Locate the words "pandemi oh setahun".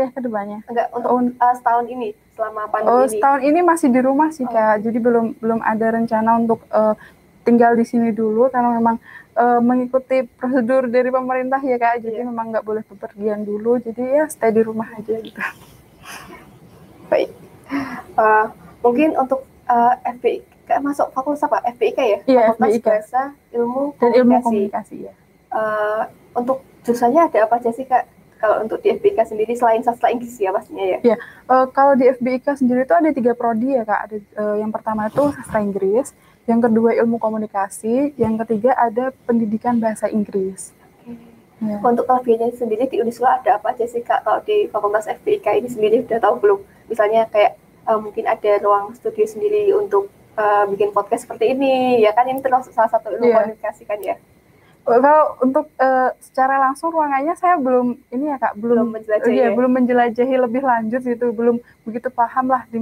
2.72-3.40